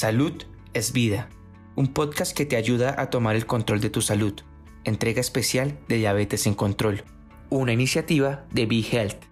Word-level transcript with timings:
Salud 0.00 0.32
es 0.72 0.94
vida, 0.94 1.28
un 1.76 1.92
podcast 1.92 2.34
que 2.34 2.46
te 2.46 2.56
ayuda 2.56 2.98
a 2.98 3.10
tomar 3.10 3.36
el 3.36 3.44
control 3.44 3.82
de 3.82 3.90
tu 3.90 4.00
salud. 4.00 4.32
Entrega 4.84 5.20
especial 5.20 5.78
de 5.88 5.96
Diabetes 5.96 6.46
en 6.46 6.54
Control, 6.54 7.04
una 7.50 7.74
iniciativa 7.74 8.46
de 8.50 8.64
Be 8.64 8.80
Health. 8.80 9.22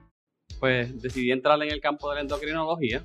Pues 0.60 1.00
decidí 1.00 1.30
entrar 1.32 1.62
en 1.62 1.70
el 1.70 1.80
campo 1.80 2.10
de 2.10 2.16
la 2.16 2.20
endocrinología. 2.20 3.02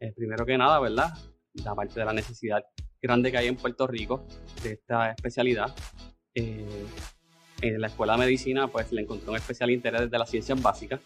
Eh, 0.00 0.14
primero 0.16 0.46
que 0.46 0.56
nada, 0.56 0.80
¿verdad? 0.80 1.12
La 1.52 1.74
parte 1.74 2.00
de 2.00 2.06
la 2.06 2.14
necesidad 2.14 2.64
grande 3.02 3.30
que 3.30 3.36
hay 3.36 3.48
en 3.48 3.56
Puerto 3.56 3.86
Rico 3.86 4.26
de 4.62 4.72
esta 4.72 5.10
especialidad. 5.10 5.76
Eh, 6.34 6.86
en 7.60 7.78
la 7.78 7.88
escuela 7.88 8.14
de 8.14 8.20
medicina, 8.20 8.68
pues 8.68 8.90
le 8.90 9.02
encontré 9.02 9.28
un 9.28 9.36
especial 9.36 9.70
interés 9.70 10.00
desde 10.00 10.18
las 10.18 10.30
ciencias 10.30 10.62
básicas. 10.62 11.00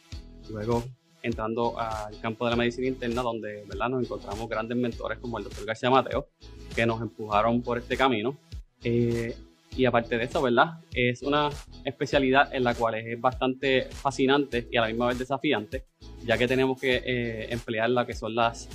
Luego 0.51 0.85
entrando 1.23 1.79
al 1.79 2.19
campo 2.21 2.45
de 2.45 2.51
la 2.51 2.57
medicina 2.57 2.87
interna, 2.89 3.23
donde 3.23 3.65
¿verdad? 3.67 3.89
nos 3.89 4.05
encontramos 4.05 4.49
grandes 4.49 4.77
mentores 4.77 5.19
como 5.19 5.39
el 5.39 5.45
doctor 5.45 5.65
García 5.65 5.91
Mateo, 5.91 6.29
que 6.75 6.87
nos 6.87 7.01
empujaron 7.01 7.63
por 7.63 7.79
este 7.79 7.97
camino. 7.97 8.37
Eh, 8.83 9.35
y 9.77 9.85
aparte 9.85 10.19
de 10.19 10.25
eso, 10.25 10.43
¿verdad? 10.43 10.81
Es 10.93 11.23
una 11.23 11.49
especialidad 11.85 12.53
en 12.55 12.65
la 12.65 12.75
cual 12.75 12.97
es 12.97 13.21
bastante 13.21 13.85
fascinante 13.91 14.67
y 14.71 14.77
a 14.77 14.83
la 14.83 14.89
misma 14.89 15.09
vez 15.09 15.19
desafiante, 15.19 15.85
ya 16.25 16.37
que 16.37 16.49
tenemos 16.49 16.81
que 16.81 16.97
eh, 16.97 17.53
emplear 17.53 17.89
lo 17.91 18.05
que 18.05 18.15
son 18.15 18.35
las, 18.35 18.69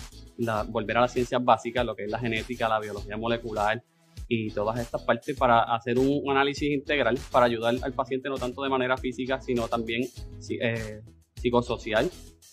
volver 0.69 0.97
a 0.97 1.01
las 1.01 1.13
ciencias 1.13 1.43
básicas, 1.43 1.85
lo 1.85 1.95
que 1.95 2.05
es 2.05 2.11
la 2.11 2.19
genética, 2.19 2.69
la 2.69 2.79
biología 2.79 3.17
molecular 3.17 3.83
y 4.27 4.49
todas 4.51 4.79
estas 4.79 5.03
partes 5.03 5.37
para 5.37 5.63
hacer 5.75 5.99
un, 5.99 6.21
análisis 6.31 6.71
integral 6.71 7.19
para 7.31 7.45
ayudar 7.45 7.75
al 7.81 7.93
paciente 7.93 8.29
no 8.29 8.37
tanto 8.37 8.63
de 8.63 8.69
manera 8.69 8.97
física, 8.97 9.41
sino 9.41 9.67
también 9.67 10.03
eh, 10.49 11.01
psicosocial 11.35 12.09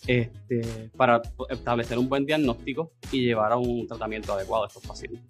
este, 0.07 0.91
para 0.97 1.23
establecer 1.49 1.99
un 1.99 2.09
buen 2.09 2.27
diagnóstico 2.27 2.93
y 3.13 3.25
llevar 3.25 3.53
a 3.53 3.57
un 3.57 3.87
tratamiento 3.87 4.33
adecuado 4.33 4.65
a 4.65 4.67
estos 4.67 4.85
pacientes. 4.87 5.23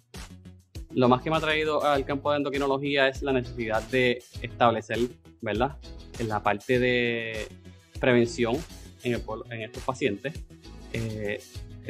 Lo 0.91 1.09
más 1.09 1.21
que 1.21 1.29
me 1.29 1.37
ha 1.37 1.39
traído 1.39 1.83
al 1.83 2.05
campo 2.05 2.31
de 2.31 2.37
endocrinología 2.37 3.07
es 3.07 3.21
la 3.23 3.33
necesidad 3.33 3.81
de 3.89 4.21
establecer, 4.41 4.99
¿verdad? 5.41 5.77
En 6.19 6.27
la 6.29 6.41
parte 6.41 6.79
de 6.79 7.47
prevención 7.99 8.55
en, 9.03 9.15
estos 9.61 9.83
pacientes. 9.83 10.33
Eh, 10.93 11.39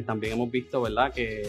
también 0.05 0.33
hemos 0.33 0.49
visto, 0.49 0.81
¿verdad? 0.81 1.13
Que 1.13 1.43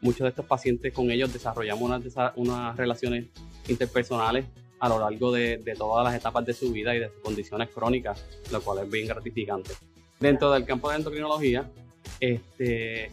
muchos 0.00 0.20
de 0.20 0.28
estos 0.28 0.44
pacientes 0.44 0.92
con 0.92 1.10
ellos 1.10 1.32
desarrollamos 1.32 1.82
unas, 1.82 2.32
unas 2.36 2.76
relaciones 2.76 3.26
interpersonales 3.68 4.44
a 4.80 4.88
lo 4.88 4.98
largo 4.98 5.32
de, 5.32 5.56
de, 5.58 5.74
todas 5.74 6.04
las 6.04 6.14
etapas 6.14 6.44
de 6.44 6.52
su 6.52 6.70
vida 6.72 6.94
y 6.94 6.98
de 6.98 7.08
sus 7.08 7.20
condiciones 7.22 7.70
crónicas, 7.70 8.22
lo 8.52 8.60
cual 8.60 8.84
es 8.84 8.90
bien 8.90 9.06
gratificante. 9.06 9.72
Dentro 10.20 10.50
del 10.52 10.64
campo 10.64 10.90
de 10.90 10.96
endocrinología, 10.96 11.70
este, 12.20 13.10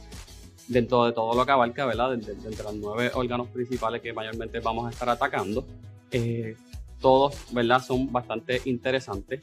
dentro 0.67 1.05
de 1.05 1.13
todo 1.13 1.35
lo 1.35 1.45
que 1.45 1.52
abarca, 1.52 1.85
¿verdad? 1.85 2.17
De, 2.17 2.35
los 2.63 2.75
nueve 2.75 3.11
órganos 3.13 3.47
principales 3.49 4.02
que 4.02 4.13
mayormente 4.13 4.59
vamos 4.59 4.88
a 4.88 4.89
estar 4.91 5.09
atacando, 5.09 5.66
eh, 6.11 6.55
todos, 6.99 7.35
¿verdad? 7.52 7.81
Son 7.83 8.11
bastante 8.11 8.61
interesantes, 8.66 9.41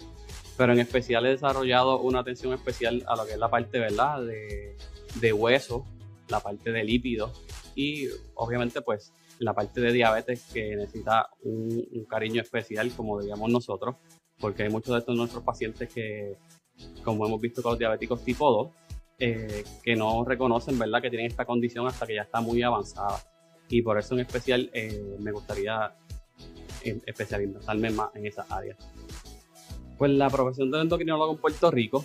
pero 0.57 0.73
en 0.73 0.79
especial 0.79 1.27
he 1.27 1.31
desarrollado 1.31 2.01
una 2.01 2.21
atención 2.21 2.53
especial 2.53 3.05
a 3.07 3.17
lo 3.17 3.27
que 3.27 3.33
es 3.33 3.39
la 3.39 3.51
parte, 3.51 3.79
¿verdad? 3.79 4.23
De, 4.23 4.77
de 5.21 5.33
hueso, 5.33 5.85
la 6.29 6.41
parte 6.41 6.73
de 6.73 6.85
lípidos 6.85 7.43
y 7.75 8.09
obviamente 8.35 8.83
pues 8.83 9.13
la 9.39 9.55
parte 9.55 9.81
de 9.81 9.93
diabetes 9.93 10.49
que 10.53 10.75
necesita 10.77 11.29
un, 11.43 12.05
cariño 12.09 12.43
especial 12.43 12.91
como 12.97 13.21
diríamos 13.21 13.51
nosotros, 13.51 13.97
porque 14.39 14.65
hay 14.65 14.69
muchos 14.69 14.95
de 14.95 14.99
estos 14.99 15.17
nuestros 15.17 15.45
pacientes 15.45 15.89
que 15.93 16.37
como 17.05 17.27
hemos 17.27 17.41
visto 17.41 17.63
con 17.63 17.73
los 17.73 17.79
diabéticos 17.79 18.25
tipo 18.25 18.51
2, 18.51 18.69
eh, 19.21 19.65
que 19.83 19.97
no 19.97 20.25
reconocen 20.25 20.79
¿verdad? 20.79 21.03
que 21.03 21.11
tienen 21.11 21.27
esta 21.27 21.45
condición 21.45 21.87
hasta 21.87 22.07
que 22.07 22.15
ya 22.15 22.23
está 22.23 22.41
muy 22.41 22.63
avanzada. 22.63 23.23
Y 23.69 23.83
por 23.83 23.99
eso 23.99 24.15
en 24.15 24.21
especial 24.21 24.71
eh, 24.73 25.17
me 25.19 25.33
gustaría 25.33 25.95
eh, 26.85 27.01
especializarme 27.07 27.91
más 27.91 28.15
en 28.15 28.27
esa 28.27 28.47
área. 28.49 28.77
Pues 29.97 30.11
la 30.13 30.31
profesión 30.31 30.71
de 30.71 30.81
endocrinólogo 30.81 31.33
en 31.33 31.39
Puerto 31.39 31.71
Rico 31.71 32.05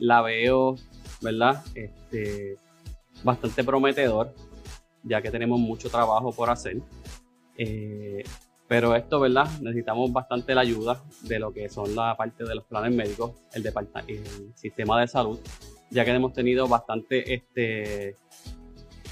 la 0.00 0.22
veo 0.22 0.76
¿verdad? 1.20 1.64
Este, 1.74 2.56
bastante 3.24 3.64
prometedor, 3.64 4.34
ya 5.02 5.20
que 5.22 5.30
tenemos 5.30 5.58
mucho 5.58 5.88
trabajo 5.88 6.30
por 6.32 6.50
hacer. 6.50 6.76
Pero 8.74 8.96
esto, 8.96 9.20
¿verdad? 9.20 9.48
Necesitamos 9.60 10.12
bastante 10.12 10.52
la 10.52 10.62
ayuda 10.62 11.00
de 11.22 11.38
lo 11.38 11.52
que 11.52 11.68
son 11.68 11.94
la 11.94 12.16
parte 12.16 12.42
de 12.42 12.56
los 12.56 12.64
planes 12.64 12.92
médicos, 12.92 13.30
el, 13.52 13.64
el 14.08 14.52
sistema 14.56 15.00
de 15.00 15.06
salud, 15.06 15.38
ya 15.90 16.04
que 16.04 16.10
hemos 16.10 16.32
tenido 16.32 16.66
bastante 16.66 17.34
este, 17.34 18.16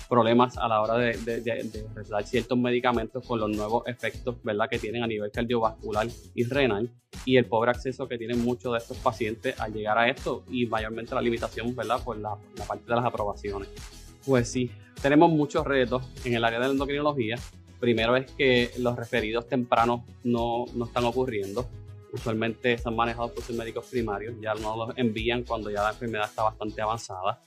problemas 0.09 0.59
a 0.59 0.67
la 0.67 0.83
hora 0.83 0.99
de, 0.99 1.13
de, 1.17 1.87
recetar 1.95 2.25
ciertos 2.25 2.59
medicamentos 2.59 3.25
con 3.25 3.39
los 3.39 3.51
nuevos 3.51 3.87
efectos, 3.87 4.35
¿verdad? 4.43 4.69
Que 4.69 4.81
tienen 4.81 5.05
a 5.05 5.07
nivel 5.07 5.31
cardiovascular 5.31 6.09
y 6.35 6.43
renal 6.43 6.91
y 7.25 7.37
el 7.37 7.47
pobre 7.47 7.71
acceso 7.71 8.09
que 8.09 8.19
tienen 8.19 8.41
muchos 8.41 8.73
de 8.73 8.79
estos 8.79 8.97
pacientes 8.97 9.61
al 9.61 9.73
llegar 9.73 9.97
a 9.97 10.09
esto 10.09 10.43
y 10.51 10.67
mayormente 10.67 11.15
la 11.15 11.23
limitación, 11.23 11.77
¿verdad? 11.77 12.03
Por 12.03 12.19
la, 12.19 12.37
la 12.57 12.65
parte 12.65 12.85
de 12.85 12.97
las 12.97 13.05
aprobaciones. 13.05 13.69
Pues 14.27 14.49
sí, 14.49 14.73
tenemos 15.01 15.31
muchos 15.31 15.65
retos 15.65 16.03
en 16.25 16.35
el 16.35 16.45
área 16.45 16.59
de 16.59 16.67
la 16.67 16.73
endocrinología 16.73 17.37
Primero 17.83 18.15
es 18.15 18.31
que 18.31 18.71
los 18.79 18.95
referidos 18.95 19.49
tempranos 19.49 20.03
no, 20.23 20.67
no 20.73 20.85
están 20.85 21.05
ocurriendo. 21.05 21.69
Usualmente 22.13 22.75
están 22.75 22.95
manejados 22.95 23.33
por 23.33 23.43
sus 23.43 23.57
médicos 23.57 23.87
primarios, 23.91 24.37
ya 24.41 24.55
no 24.55 24.77
los 24.77 24.97
envían 24.97 25.43
cuando 25.43 25.69
ya 25.69 25.83
la 25.83 25.91
enfermedad 25.91 26.27
está 26.27 26.45
bastante 26.45 26.81
avanzada, 26.81 27.41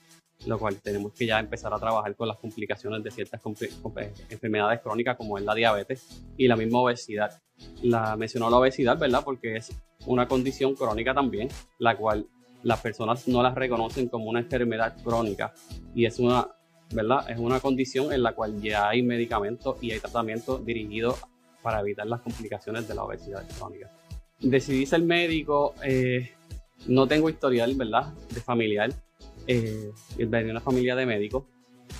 lo 0.46 0.60
cual 0.60 0.82
tenemos 0.82 1.14
que 1.14 1.26
ya 1.26 1.40
empezar 1.40 1.74
a 1.74 1.80
trabajar 1.80 2.14
con 2.18 2.28
las 2.28 2.36
complicaciones 2.36 3.02
de 3.02 3.12
ciertas 3.12 3.40
eh, 3.62 4.14
enfermedades 4.30 4.82
crónicas 4.82 5.16
como 5.16 5.38
es 5.38 5.46
la 5.46 5.56
diabetes 5.56 6.26
y 6.36 6.50
la 6.50 6.58
misma 6.58 6.80
obesidad. 6.80 7.42
La 7.82 8.18
mencionó 8.18 8.50
la 8.50 8.58
obesidad, 8.58 9.00
¿verdad? 9.00 9.24
Porque 9.24 9.56
es 9.56 9.72
una 10.06 10.28
condición 10.28 10.76
crónica 10.76 11.14
también, 11.14 11.48
la 11.80 11.96
cual 11.96 12.28
las 12.62 12.82
personas 12.82 13.26
no 13.30 13.42
las 13.42 13.56
reconocen 13.56 14.10
como 14.10 14.26
una 14.26 14.42
enfermedad 14.42 14.98
crónica 15.02 15.54
y 15.94 16.06
es 16.06 16.20
una 16.20 16.46
¿verdad? 16.94 17.30
Es 17.30 17.38
una 17.40 17.60
condición 17.60 18.14
en 18.14 18.24
la 18.24 18.34
cual 18.34 18.62
ya 18.62 18.90
hay 18.90 19.02
medicamentos 19.02 19.78
y 19.82 19.92
hay 19.92 20.00
tratamientos 20.00 20.66
dirigidos 20.66 21.20
para 21.62 21.82
evitar 21.82 22.06
las 22.08 22.22
complicaciones 22.22 22.88
de 22.88 22.96
la 22.96 23.04
obesidad 23.04 23.44
crónica. 23.58 23.92
Decidí 24.40 24.86
ser 24.86 25.02
médico, 25.02 25.74
eh, 25.84 26.32
no 26.88 27.08
tengo 27.08 27.30
historial, 27.30 27.74
¿verdad? 27.76 28.14
De 28.34 28.42
familiar, 28.42 28.92
eh, 29.48 29.92
de 30.18 30.52
una 30.52 30.62
familia 30.62 30.96
de 30.96 31.06
médicos, 31.06 31.46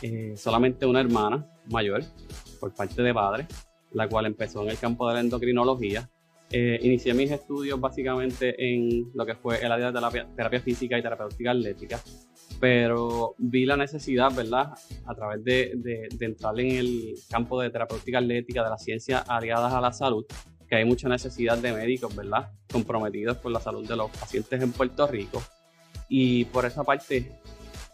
eh, 0.02 0.34
solamente 0.36 0.86
una 0.86 1.02
hermana 1.02 1.48
mayor 1.68 2.04
por 2.60 2.74
parte 2.74 3.02
de 3.02 3.14
padre, 3.14 3.48
la 3.94 4.08
cual 4.08 4.26
empezó 4.26 4.64
en 4.64 4.70
el 4.70 4.78
campo 4.78 5.08
de 5.08 5.16
la 5.16 5.20
endocrinología. 5.22 6.10
Eh, 6.52 6.80
inicié 6.84 7.14
mis 7.14 7.32
estudios 7.32 7.80
básicamente 7.80 8.56
en 8.60 9.12
lo 9.14 9.26
que 9.26 9.36
fue 9.36 9.64
el 9.66 9.72
área 9.72 9.92
de 9.92 10.00
la 10.02 10.12
terapia 10.12 10.60
física 10.62 10.98
y 10.98 11.02
terapéutica 11.02 11.52
atlética 11.52 12.00
pero 12.66 13.36
vi 13.38 13.64
la 13.64 13.78
necesidad, 13.78 14.34
¿verdad?, 14.34 14.74
a 15.06 15.14
través 15.14 15.44
de, 15.44 16.08
entrar 16.20 16.60
en 16.60 16.72
el 16.72 17.14
campo 17.30 17.62
de 17.62 17.70
terapéutica 17.70 18.18
atlética, 18.18 18.64
de 18.64 18.72
las 18.72 18.84
ciencias 18.84 19.24
aliadas 19.30 19.72
a 19.72 19.80
la 19.80 19.94
salud, 19.94 20.26
que 20.68 20.78
hay 20.78 20.84
mucha 20.84 21.08
necesidad 21.08 21.60
de 21.60 21.74
médicos, 21.74 22.16
¿verdad?, 22.16 22.54
comprometidos 22.72 23.38
con 23.38 23.54
la 23.54 23.60
salud 23.60 23.88
de 23.88 23.96
los 23.96 24.10
pacientes 24.10 24.60
en 24.60 24.72
Puerto 24.72 25.06
Rico. 25.06 25.44
Y 26.10 26.46
por 26.46 26.66
esa 26.66 26.84
parte 26.84 27.40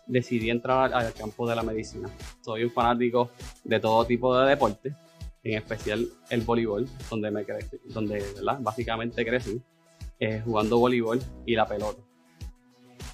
decidí 0.07 0.49
entrar 0.49 0.93
al 0.93 1.13
campo 1.15 1.49
de 1.49 1.57
la 1.57 1.63
medicina. 1.63 2.09
Soy 2.39 2.63
un 2.63 2.71
fanático 2.71 3.31
de 3.65 3.77
todo 3.77 4.05
tipo 4.05 4.39
de 4.39 4.51
deportes, 4.51 4.93
en 5.43 5.57
especial 5.57 6.07
el 6.29 6.41
voleibol, 6.43 6.87
donde 7.09 7.29
me 7.29 7.43
crecí, 7.43 7.75
donde 7.89 8.23
¿verdad? 8.35 8.59
básicamente 8.61 9.25
crecí 9.25 9.61
eh, 10.17 10.41
jugando 10.45 10.79
voleibol 10.79 11.19
y 11.45 11.55
la 11.55 11.65
pelota. 11.65 12.01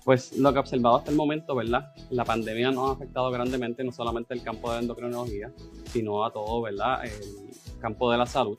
Pues 0.07 0.37
lo 0.37 0.53
que 0.53 0.55
he 0.55 0.61
observado 0.61 0.95
hasta 0.95 1.11
el 1.11 1.17
momento, 1.17 1.53
¿verdad? 1.53 1.93
La 2.11 2.23
pandemia 2.23 2.71
nos 2.71 2.91
ha 2.91 2.93
afectado 2.93 3.29
grandemente 3.29 3.83
no 3.83 3.91
solamente 3.91 4.33
el 4.33 4.41
campo 4.41 4.71
de 4.71 4.79
endocrinología, 4.79 5.51
sino 5.91 6.23
a 6.23 6.31
todo, 6.31 6.61
¿verdad? 6.61 7.03
El 7.03 7.79
campo 7.81 8.09
de 8.09 8.17
la 8.17 8.25
salud. 8.25 8.57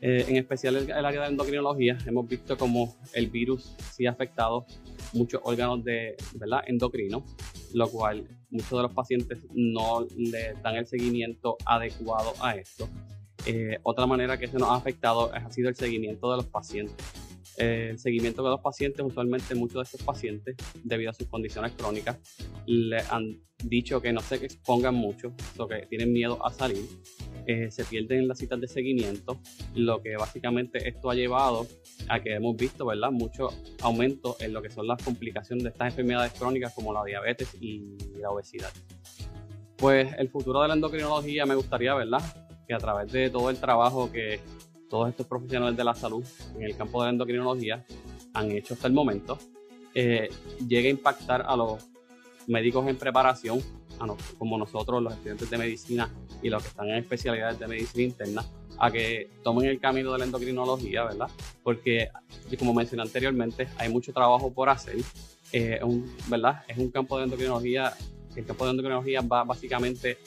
Eh, 0.00 0.24
en 0.26 0.36
especial 0.38 0.76
el, 0.76 0.90
área 0.90 1.20
de 1.20 1.28
endocrinología, 1.28 1.98
hemos 2.06 2.26
visto 2.26 2.56
como 2.56 2.96
el 3.12 3.26
virus 3.26 3.76
sí 3.92 4.06
ha 4.06 4.12
afectado 4.12 4.64
muchos 5.12 5.42
órganos 5.44 5.84
de, 5.84 6.16
¿verdad? 6.36 6.62
endocrinos, 6.66 7.24
lo 7.74 7.86
cual 7.90 8.26
muchos 8.48 8.70
de 8.70 8.82
los 8.82 8.94
pacientes 8.94 9.44
no 9.52 10.06
le 10.16 10.54
dan 10.62 10.76
el 10.76 10.86
seguimiento 10.86 11.58
adecuado 11.66 12.32
a 12.40 12.54
esto. 12.54 12.88
Eh, 13.44 13.76
otra 13.82 14.06
manera 14.06 14.38
que 14.38 14.46
se 14.46 14.56
nos 14.56 14.70
ha 14.70 14.76
afectado 14.76 15.30
ha 15.34 15.50
sido 15.50 15.68
el 15.68 15.74
seguimiento 15.74 16.30
de 16.30 16.38
los 16.38 16.46
pacientes 16.46 16.96
el 17.56 17.98
seguimiento 17.98 18.42
de 18.42 18.50
los 18.50 18.60
pacientes, 18.60 19.04
usualmente 19.04 19.54
muchos 19.54 19.74
de 19.74 19.82
estos 19.82 20.02
pacientes, 20.02 20.56
debido 20.82 21.10
a 21.10 21.14
sus 21.14 21.26
condiciones 21.26 21.72
crónicas, 21.72 22.18
le 22.66 22.98
han 23.10 23.40
dicho 23.64 24.00
que 24.00 24.12
no 24.12 24.20
se 24.20 24.36
expongan 24.36 24.94
mucho, 24.94 25.34
o 25.58 25.68
que 25.68 25.86
tienen 25.86 26.12
miedo 26.12 26.44
a 26.44 26.52
salir, 26.52 26.84
eh, 27.46 27.70
se 27.70 27.84
pierden 27.84 28.28
las 28.28 28.38
citas 28.38 28.60
de 28.60 28.68
seguimiento, 28.68 29.40
lo 29.74 30.02
que 30.02 30.16
básicamente 30.16 30.88
esto 30.88 31.10
ha 31.10 31.14
llevado 31.14 31.66
a 32.08 32.20
que 32.22 32.34
hemos 32.34 32.56
visto, 32.56 32.86
¿verdad?, 32.86 33.10
mucho 33.10 33.48
aumento 33.82 34.36
en 34.40 34.52
lo 34.52 34.62
que 34.62 34.70
son 34.70 34.86
las 34.86 35.02
complicaciones 35.02 35.64
de 35.64 35.70
estas 35.70 35.88
enfermedades 35.88 36.32
crónicas 36.32 36.74
como 36.74 36.92
la 36.92 37.04
diabetes 37.04 37.54
y 37.60 37.96
la 38.16 38.30
obesidad. 38.30 38.70
Pues 39.76 40.12
el 40.18 40.28
futuro 40.28 40.62
de 40.62 40.68
la 40.68 40.74
endocrinología 40.74 41.46
me 41.46 41.54
gustaría, 41.54 41.94
¿verdad? 41.94 42.22
Que 42.68 42.74
a 42.74 42.78
través 42.78 43.10
de 43.12 43.30
todo 43.30 43.50
el 43.50 43.56
trabajo 43.58 44.12
que 44.12 44.40
todos 44.90 45.08
estos 45.08 45.26
profesionales 45.26 45.76
de 45.76 45.84
la 45.84 45.94
salud 45.94 46.24
en 46.56 46.64
el 46.64 46.76
campo 46.76 47.00
de 47.00 47.06
la 47.06 47.12
endocrinología 47.12 47.84
han 48.34 48.50
hecho 48.50 48.74
hasta 48.74 48.88
el 48.88 48.92
momento, 48.92 49.38
eh, 49.94 50.28
llegue 50.66 50.88
a 50.88 50.90
impactar 50.90 51.44
a 51.46 51.56
los 51.56 51.86
médicos 52.46 52.86
en 52.88 52.96
preparación, 52.96 53.62
como 54.38 54.58
nosotros, 54.58 55.02
los 55.02 55.12
estudiantes 55.12 55.48
de 55.50 55.58
medicina 55.58 56.10
y 56.42 56.48
los 56.48 56.62
que 56.62 56.68
están 56.68 56.88
en 56.88 56.96
especialidades 56.96 57.58
de 57.58 57.68
medicina 57.68 58.02
interna, 58.02 58.44
a 58.78 58.90
que 58.90 59.30
tomen 59.42 59.66
el 59.66 59.78
camino 59.78 60.12
de 60.12 60.18
la 60.18 60.24
endocrinología, 60.24 61.04
¿verdad? 61.04 61.28
Porque, 61.62 62.08
como 62.58 62.72
mencioné 62.72 63.02
anteriormente, 63.02 63.68
hay 63.76 63.90
mucho 63.90 64.12
trabajo 64.12 64.50
por 64.52 64.70
hacer, 64.70 64.96
eh, 65.52 65.80
¿verdad? 66.28 66.62
Es 66.66 66.78
un 66.78 66.90
campo 66.90 67.18
de 67.18 67.24
endocrinología, 67.24 67.92
el 68.34 68.46
campo 68.46 68.64
de 68.64 68.70
endocrinología 68.70 69.20
va 69.20 69.44
básicamente 69.44 70.18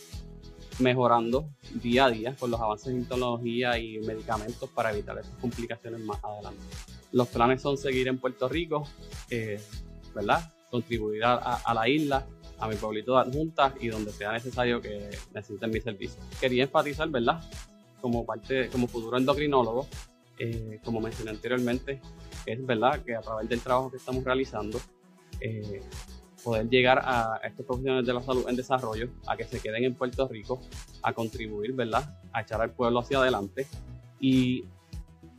mejorando 0.80 1.50
día 1.82 2.06
a 2.06 2.10
día 2.12 2.36
con 2.36 2.52
los 2.52 2.60
avances 2.60 2.94
en 2.94 3.06
tecnología 3.06 3.78
y 3.78 4.00
medicamentos 4.00 4.70
para 4.70 4.92
evitar 4.92 5.18
esas 5.18 5.36
complicaciones 5.40 6.00
más 6.02 6.24
adelante. 6.24 6.62
Los 7.12 7.28
planes 7.28 7.62
son 7.62 7.78
seguir 7.78 8.08
en 8.08 8.18
Puerto 8.18 8.50
Rico, 8.50 8.88
eh, 9.30 9.62
¿verdad? 10.16 10.52
Contribuir 10.72 11.24
a, 11.26 11.74
la 11.74 11.88
isla, 11.88 12.26
a 12.58 12.68
mi 12.68 12.76
pueblito 12.76 13.16
de 13.16 13.22
adjuntas 13.22 13.74
y 13.80 13.90
donde 13.90 14.12
sea 14.12 14.32
necesario 14.32 14.82
que 14.82 15.10
necesiten 15.34 15.70
mi 15.70 15.80
servicio. 15.80 16.22
Quería 16.40 16.64
enfatizar, 16.64 17.08
¿verdad? 17.10 17.44
Como 18.02 18.26
parte, 18.26 18.70
como 18.70 18.88
futuro 18.88 19.18
endocrinólogo, 19.18 19.88
eh, 20.40 20.80
como 20.84 21.00
mencioné 21.00 21.32
anteriormente, 21.32 22.02
es 22.46 22.66
verdad 22.66 23.04
que 23.04 23.16
a 23.16 23.22
través 23.22 23.48
del 23.48 23.62
trabajo 23.62 23.92
que 23.92 23.98
estamos 23.98 24.24
realizando, 24.24 24.80
eh, 25.40 25.82
poder 26.44 26.70
llegar 26.70 27.02
a 27.04 27.40
estos 27.44 27.66
profesionales 27.66 28.06
de 28.06 28.14
la 28.14 28.22
salud 28.22 28.46
en 28.48 28.56
desarrollo, 28.56 29.10
a 29.28 29.38
que 29.38 29.46
se 29.46 29.60
queden 29.60 29.84
en 29.84 29.96
Puerto 29.96 30.28
Rico, 30.28 30.62
a 31.02 31.14
contribuir, 31.14 31.74
¿verdad? 31.74 32.20
A 32.34 32.42
echar 32.42 32.62
al 32.62 32.72
pueblo 32.72 33.00
hacia 33.00 33.20
adelante 33.20 33.68
y 34.20 34.66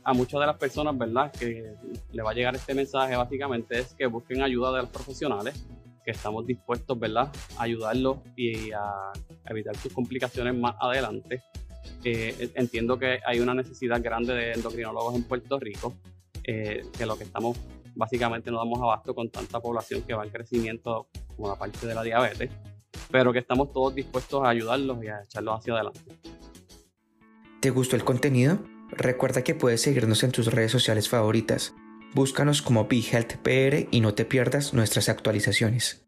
a 0.03 0.13
muchas 0.13 0.39
de 0.39 0.45
las 0.45 0.57
personas, 0.57 0.97
¿verdad? 0.97 1.31
Que 1.31 1.73
le 2.11 2.23
va 2.23 2.31
a 2.31 2.33
llegar 2.33 2.55
este 2.55 2.73
mensaje 2.73 3.15
básicamente 3.15 3.79
es 3.79 3.93
que 3.93 4.05
busquen 4.05 4.41
ayuda 4.41 4.71
de 4.71 4.81
los 4.83 4.89
profesionales, 4.89 5.65
que 6.05 6.11
estamos 6.11 6.45
dispuestos, 6.45 6.97
¿verdad? 6.99 7.31
A 7.57 7.63
ayudarlos 7.63 8.17
y 8.35 8.71
a 8.71 9.11
evitar 9.49 9.75
sus 9.77 9.91
complicaciones 9.91 10.55
más 10.55 10.75
adelante. 10.79 11.41
Eh, 12.03 12.51
entiendo 12.53 12.99
que 12.99 13.19
hay 13.25 13.39
una 13.39 13.55
necesidad 13.55 14.01
grande 14.01 14.33
de 14.33 14.51
endocrinólogos 14.53 15.15
en 15.15 15.23
Puerto 15.23 15.59
Rico, 15.59 15.95
eh, 16.43 16.85
que 16.95 17.05
lo 17.07 17.17
que 17.17 17.23
estamos 17.23 17.57
básicamente 17.95 18.51
no 18.51 18.57
damos 18.57 18.79
abasto 18.81 19.15
con 19.15 19.29
tanta 19.29 19.59
población 19.59 20.03
que 20.03 20.13
va 20.13 20.23
en 20.23 20.29
crecimiento 20.29 21.07
como 21.35 21.49
la 21.49 21.55
parte 21.55 21.87
de 21.87 21.95
la 21.95 22.03
diabetes, 22.03 22.51
pero 23.11 23.33
que 23.33 23.39
estamos 23.39 23.71
todos 23.71 23.95
dispuestos 23.95 24.43
a 24.43 24.49
ayudarlos 24.49 25.03
y 25.03 25.07
a 25.07 25.21
echarlos 25.23 25.59
hacia 25.59 25.73
adelante. 25.73 26.01
¿Te 27.59 27.69
gustó 27.71 27.95
el 27.95 28.03
contenido? 28.03 28.59
Recuerda 28.89 29.43
que 29.43 29.55
puedes 29.55 29.81
seguirnos 29.81 30.23
en 30.23 30.31
tus 30.31 30.47
redes 30.47 30.71
sociales 30.71 31.09
favoritas. 31.09 31.73
Búscanos 32.13 32.61
como 32.61 32.87
BeHealthPR 32.87 33.87
y 33.91 34.01
no 34.01 34.13
te 34.13 34.25
pierdas 34.25 34.73
nuestras 34.73 35.09
actualizaciones. 35.09 36.04